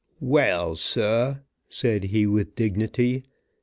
"Well, 0.19 0.75
sah," 0.77 1.41
said 1.69 2.05
he 2.05 2.25
with 2.25 2.55
dignity. 2.55 3.23